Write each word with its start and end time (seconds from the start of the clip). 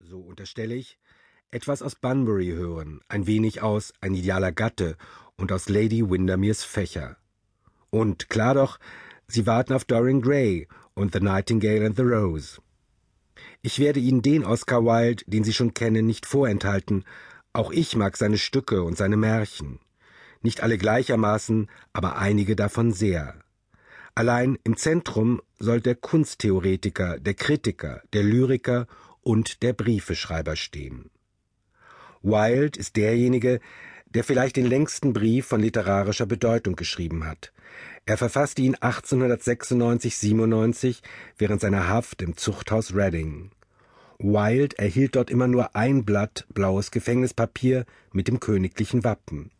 so 0.00 0.18
unterstelle 0.18 0.74
ich, 0.74 0.98
etwas 1.52 1.80
aus 1.80 1.94
Bunbury 1.94 2.48
hören, 2.48 3.00
ein 3.08 3.28
wenig 3.28 3.62
aus 3.62 3.92
Ein 4.00 4.14
idealer 4.14 4.50
Gatte 4.50 4.96
und 5.36 5.52
aus 5.52 5.68
Lady 5.68 6.08
Windermeres 6.08 6.64
Fächer. 6.64 7.16
Und 7.90 8.28
klar 8.28 8.54
doch, 8.54 8.80
sie 9.28 9.46
warten 9.46 9.72
auf 9.72 9.84
Dorian 9.84 10.22
Gray 10.22 10.66
und 10.94 11.12
The 11.12 11.20
Nightingale 11.20 11.86
and 11.86 11.96
the 11.96 12.02
Rose. 12.02 12.60
Ich 13.62 13.78
werde 13.78 14.00
Ihnen 14.00 14.22
den 14.22 14.44
Oscar 14.44 14.84
Wilde, 14.84 15.24
den 15.26 15.44
Sie 15.44 15.52
schon 15.52 15.72
kennen, 15.72 16.06
nicht 16.06 16.26
vorenthalten. 16.26 17.04
Auch 17.52 17.70
ich 17.70 17.94
mag 17.94 18.16
seine 18.16 18.38
Stücke 18.38 18.82
und 18.82 18.96
seine 18.96 19.16
Märchen. 19.16 19.78
Nicht 20.42 20.62
alle 20.62 20.78
gleichermaßen, 20.78 21.70
aber 21.92 22.18
einige 22.18 22.56
davon 22.56 22.92
sehr. 22.92 23.38
Allein 24.16 24.58
im 24.64 24.76
Zentrum 24.76 25.40
soll 25.58 25.80
der 25.80 25.94
Kunsttheoretiker, 25.94 27.18
der 27.20 27.34
Kritiker, 27.34 28.02
der 28.12 28.24
Lyriker 28.24 28.86
und 29.24 29.62
der 29.62 29.72
Briefeschreiber 29.72 30.54
stehen. 30.54 31.10
Wilde 32.22 32.78
ist 32.78 32.96
derjenige, 32.96 33.60
der 34.06 34.24
vielleicht 34.24 34.56
den 34.56 34.66
längsten 34.66 35.12
Brief 35.12 35.46
von 35.46 35.60
literarischer 35.60 36.26
Bedeutung 36.26 36.76
geschrieben 36.76 37.26
hat. 37.26 37.52
Er 38.06 38.16
verfasste 38.16 38.62
ihn 38.62 38.76
1896-97 38.76 41.02
während 41.36 41.60
seiner 41.60 41.88
Haft 41.88 42.22
im 42.22 42.36
Zuchthaus 42.36 42.94
Reading. 42.94 43.50
Wilde 44.18 44.78
erhielt 44.78 45.16
dort 45.16 45.30
immer 45.30 45.48
nur 45.48 45.74
ein 45.74 46.04
Blatt 46.04 46.46
blaues 46.54 46.92
Gefängnispapier 46.92 47.84
mit 48.12 48.28
dem 48.28 48.40
königlichen 48.40 49.04
Wappen. 49.04 49.50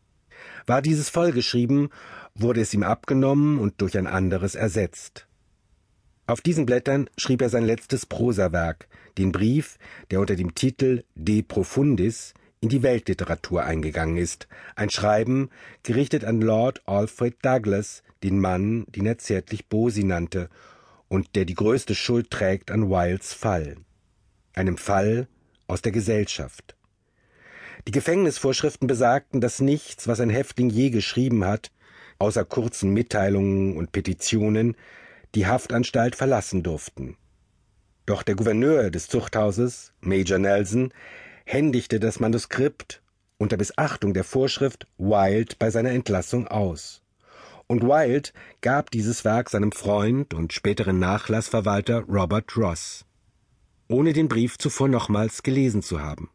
War 0.67 0.83
dieses 0.83 1.09
vollgeschrieben, 1.11 1.91
wurde 2.35 2.61
es 2.61 2.75
ihm 2.75 2.83
abgenommen 2.83 3.59
und 3.59 3.81
durch 3.81 3.97
ein 3.99 4.07
anderes 4.07 4.55
ersetzt. 4.55 5.27
Auf 6.27 6.41
diesen 6.41 6.65
Blättern 6.65 7.11
schrieb 7.19 7.43
er 7.43 7.51
sein 7.51 7.65
letztes 7.65 8.07
Prosawerk, 8.07 8.89
den 9.19 9.31
Brief, 9.31 9.79
der 10.11 10.21
unter 10.21 10.37
dem 10.37 10.55
Titel 10.55 11.05
De 11.15 11.43
Profundis 11.43 12.33
in 12.61 12.71
die 12.71 12.83
Weltliteratur 12.83 13.65
eingegangen 13.65 14.17
ist, 14.17 14.49
ein 14.75 14.89
Schreiben, 14.89 15.51
gerichtet 15.83 16.25
an 16.25 16.41
Lord 16.41 16.81
Alfred 16.87 17.37
Douglas, 17.43 18.03
den 18.23 18.41
Mann, 18.41 18.87
den 18.89 19.05
er 19.05 19.19
zärtlich 19.19 19.67
Bosi 19.67 20.03
nannte, 20.03 20.49
und 21.09 21.37
der 21.37 21.45
die 21.45 21.55
größte 21.55 21.95
Schuld 21.95 22.31
trägt 22.31 22.71
an 22.71 22.89
Wildes 22.89 23.35
Fall. 23.35 23.77
Einem 24.55 24.79
Fall 24.79 25.29
aus 25.67 25.83
der 25.83 25.93
Gesellschaft. 25.93 26.75
Die 27.87 27.93
Gefängnisvorschriften 27.93 28.89
besagten, 28.89 29.43
dass 29.43 29.61
nichts, 29.61 30.09
was 30.09 30.21
ein 30.21 30.31
Häftling 30.31 30.71
je 30.71 30.89
geschrieben 30.89 31.45
hat, 31.45 31.71
außer 32.19 32.47
kurzen 32.47 32.95
Mitteilungen 32.95 33.77
und 33.77 33.93
Petitionen, 33.93 34.75
die 35.35 35.47
Haftanstalt 35.47 36.17
verlassen 36.17 36.63
durften. 36.63 37.17
Doch 38.07 38.23
der 38.23 38.35
Gouverneur 38.35 38.91
des 38.91 39.09
Zuchthauses, 39.09 39.93
Major 40.01 40.39
Nelson, 40.39 40.93
händigte 41.45 42.01
das 42.01 42.21
Manuskript 42.21 43.03
unter 43.39 43.57
Missachtung 43.57 44.15
der 44.15 44.25
Vorschrift 44.25 44.87
Wilde 44.99 45.57
bei 45.59 45.71
seiner 45.71 45.91
Entlassung 45.91 46.47
aus. 46.49 47.03
Und 47.67 47.83
Wilde 47.83 48.31
gab 48.61 48.91
dieses 48.91 49.25
Werk 49.25 49.49
seinem 49.49 49.73
Freund 49.73 50.35
und 50.35 50.53
späteren 50.53 50.99
Nachlassverwalter 50.99 52.01
Robert 52.03 52.57
Ross, 52.57 53.05
ohne 53.89 54.13
den 54.13 54.29
Brief 54.29 54.59
zuvor 54.59 54.89
nochmals 54.89 55.43
gelesen 55.43 55.83
zu 55.83 56.01
haben. 56.01 56.31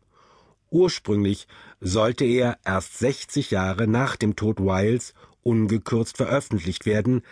Ursprünglich 0.71 1.47
sollte 1.79 2.25
er 2.25 2.57
erst 2.65 2.99
60 2.99 3.51
Jahre 3.51 3.87
nach 3.87 4.15
dem 4.15 4.35
Tod 4.35 4.59
Wildes 4.59 5.13
ungekürzt 5.41 6.17
veröffentlicht 6.17 6.85
werden, 6.85 7.23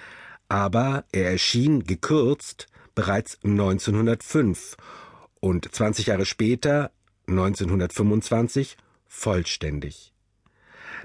aber 0.49 1.05
er 1.11 1.31
erschien 1.31 1.83
gekürzt 1.83 2.67
bereits 2.95 3.39
1905 3.43 4.77
und 5.39 5.73
20 5.73 6.07
Jahre 6.07 6.25
später, 6.25 6.91
1925, 7.27 8.77
vollständig. 9.07 10.13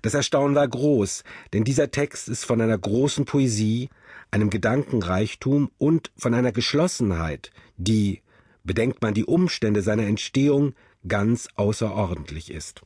Das 0.01 0.15
Erstaunen 0.15 0.55
war 0.55 0.67
groß, 0.67 1.23
denn 1.53 1.65
dieser 1.65 1.91
Text 1.91 2.29
ist 2.29 2.45
von 2.45 2.61
einer 2.61 2.79
großen 2.79 3.25
Poesie, 3.25 3.89
einem 4.31 4.48
Gedankenreichtum 4.48 5.70
und 5.79 6.11
von 6.17 6.35
einer 6.35 6.52
Geschlossenheit, 6.52 7.51
die, 7.77 8.23
bedenkt 8.64 9.02
man 9.02 9.14
die 9.14 9.25
Umstände 9.25 9.83
seiner 9.83 10.07
Entstehung, 10.07 10.75
ganz 11.07 11.48
außerordentlich 11.57 12.51
ist. 12.51 12.83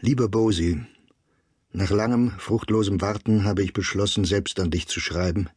Lieber 0.00 0.28
Bosi, 0.28 0.84
nach 1.74 1.90
langem, 1.90 2.30
fruchtlosem 2.38 3.00
Warten 3.00 3.44
habe 3.44 3.62
ich 3.62 3.72
beschlossen, 3.72 4.24
selbst 4.24 4.60
an 4.60 4.70
dich 4.70 4.86
zu 4.86 5.00
schreiben, 5.00 5.48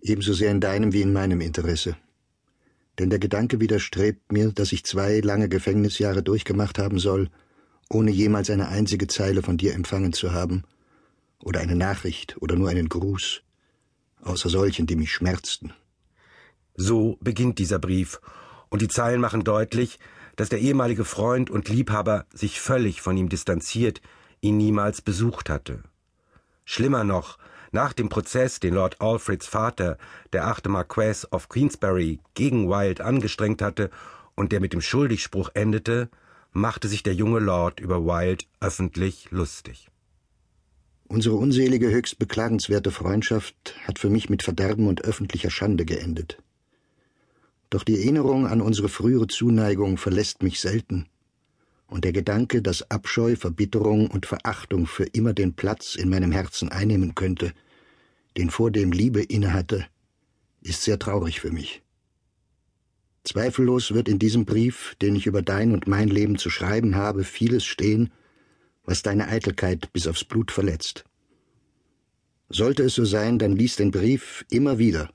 ebenso 0.00 0.32
sehr 0.32 0.50
in 0.50 0.60
deinem 0.60 0.94
wie 0.94 1.02
in 1.02 1.12
meinem 1.12 1.42
Interesse. 1.42 1.94
Denn 2.98 3.10
der 3.10 3.18
Gedanke 3.18 3.60
widerstrebt 3.60 4.32
mir, 4.32 4.52
dass 4.52 4.72
ich 4.72 4.84
zwei 4.84 5.20
lange 5.20 5.50
Gefängnisjahre 5.50 6.22
durchgemacht 6.22 6.78
haben 6.78 6.98
soll, 6.98 7.28
ohne 7.90 8.10
jemals 8.10 8.48
eine 8.48 8.68
einzige 8.68 9.08
Zeile 9.08 9.42
von 9.42 9.58
dir 9.58 9.74
empfangen 9.74 10.14
zu 10.14 10.32
haben, 10.32 10.64
oder 11.38 11.60
eine 11.60 11.76
Nachricht 11.76 12.36
oder 12.40 12.56
nur 12.56 12.70
einen 12.70 12.88
Gruß, 12.88 13.42
außer 14.22 14.48
solchen, 14.48 14.86
die 14.86 14.96
mich 14.96 15.12
schmerzten. 15.12 15.74
So 16.74 17.18
beginnt 17.20 17.58
dieser 17.58 17.78
Brief, 17.78 18.20
und 18.70 18.80
die 18.80 18.88
Zeilen 18.88 19.20
machen 19.20 19.44
deutlich, 19.44 19.98
dass 20.36 20.48
der 20.48 20.60
ehemalige 20.60 21.04
Freund 21.04 21.50
und 21.50 21.68
Liebhaber 21.68 22.24
sich 22.32 22.58
völlig 22.58 23.02
von 23.02 23.18
ihm 23.18 23.28
distanziert, 23.28 24.00
ihn 24.46 24.56
niemals 24.56 25.02
besucht 25.02 25.50
hatte. 25.50 25.82
Schlimmer 26.64 27.04
noch, 27.04 27.38
nach 27.72 27.92
dem 27.92 28.08
Prozess, 28.08 28.60
den 28.60 28.74
Lord 28.74 29.00
Alfreds 29.00 29.46
Vater, 29.46 29.98
der 30.32 30.46
achte 30.46 30.68
Marquess 30.68 31.30
of 31.32 31.48
Queensberry, 31.48 32.20
gegen 32.34 32.68
Wilde 32.68 33.04
angestrengt 33.04 33.60
hatte 33.60 33.90
und 34.34 34.52
der 34.52 34.60
mit 34.60 34.72
dem 34.72 34.80
Schuldigspruch 34.80 35.50
endete, 35.54 36.08
machte 36.52 36.88
sich 36.88 37.02
der 37.02 37.14
junge 37.14 37.40
Lord 37.40 37.80
über 37.80 38.04
Wilde 38.04 38.44
öffentlich 38.60 39.30
lustig. 39.30 39.88
Unsere 41.08 41.36
unselige, 41.36 41.90
höchst 41.90 42.18
beklagenswerte 42.18 42.90
Freundschaft 42.90 43.76
hat 43.86 43.98
für 43.98 44.10
mich 44.10 44.28
mit 44.28 44.42
Verderben 44.42 44.88
und 44.88 45.04
öffentlicher 45.04 45.50
Schande 45.50 45.84
geendet. 45.84 46.42
Doch 47.70 47.84
die 47.84 47.98
Erinnerung 47.98 48.46
an 48.46 48.60
unsere 48.60 48.88
frühere 48.88 49.26
Zuneigung 49.26 49.98
verlässt 49.98 50.42
mich 50.42 50.60
selten 50.60 51.08
und 51.86 52.04
der 52.04 52.12
Gedanke, 52.12 52.62
dass 52.62 52.90
Abscheu, 52.90 53.36
Verbitterung 53.36 54.08
und 54.10 54.26
Verachtung 54.26 54.86
für 54.86 55.04
immer 55.04 55.32
den 55.32 55.54
Platz 55.54 55.94
in 55.94 56.08
meinem 56.08 56.32
Herzen 56.32 56.68
einnehmen 56.68 57.14
könnte, 57.14 57.52
den 58.36 58.50
vor 58.50 58.70
dem 58.70 58.92
Liebe 58.92 59.22
innehatte, 59.22 59.86
ist 60.62 60.82
sehr 60.82 60.98
traurig 60.98 61.40
für 61.40 61.50
mich. 61.50 61.82
Zweifellos 63.24 63.92
wird 63.92 64.08
in 64.08 64.18
diesem 64.18 64.44
Brief, 64.44 64.94
den 65.02 65.16
ich 65.16 65.26
über 65.26 65.42
dein 65.42 65.72
und 65.72 65.86
mein 65.88 66.08
Leben 66.08 66.38
zu 66.38 66.50
schreiben 66.50 66.94
habe, 66.94 67.24
vieles 67.24 67.64
stehen, 67.64 68.12
was 68.84 69.02
deine 69.02 69.28
Eitelkeit 69.28 69.92
bis 69.92 70.06
aufs 70.06 70.24
Blut 70.24 70.52
verletzt. 70.52 71.04
Sollte 72.48 72.84
es 72.84 72.94
so 72.94 73.04
sein, 73.04 73.38
dann 73.38 73.56
lies 73.56 73.74
den 73.74 73.90
Brief 73.90 74.44
immer 74.48 74.78
wieder, 74.78 75.10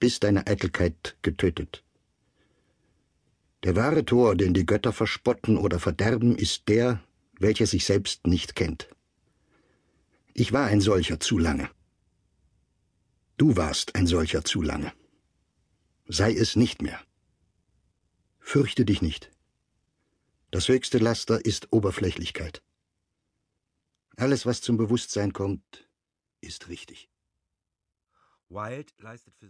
bis 0.00 0.18
deine 0.18 0.46
Eitelkeit 0.48 1.16
getötet. 1.22 1.84
Der 3.62 3.76
wahre 3.76 4.04
Tor, 4.04 4.34
den 4.34 4.54
die 4.54 4.66
Götter 4.66 4.92
verspotten 4.92 5.56
oder 5.56 5.78
verderben, 5.78 6.36
ist 6.36 6.68
der, 6.68 7.02
welcher 7.38 7.66
sich 7.66 7.84
selbst 7.84 8.26
nicht 8.26 8.56
kennt. 8.56 8.88
Ich 10.34 10.52
war 10.52 10.66
ein 10.66 10.80
solcher 10.80 11.20
zu 11.20 11.38
lange. 11.38 11.70
Du 13.36 13.56
warst 13.56 13.94
ein 13.94 14.06
solcher 14.06 14.44
zu 14.44 14.62
lange. 14.62 14.92
Sei 16.06 16.32
es 16.32 16.56
nicht 16.56 16.82
mehr. 16.82 17.00
Fürchte 18.40 18.84
dich 18.84 19.02
nicht. 19.02 19.30
Das 20.50 20.68
höchste 20.68 20.98
Laster 20.98 21.44
ist 21.44 21.72
Oberflächlichkeit. 21.72 22.62
Alles, 24.16 24.44
was 24.44 24.60
zum 24.60 24.76
Bewusstsein 24.76 25.32
kommt, 25.32 25.88
ist 26.40 26.68
richtig. 26.68 27.08
Wilde 28.48 28.92
leistet 28.98 29.34
für 29.36 29.48